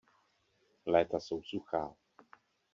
[0.87, 1.95] Léta jsou suchá.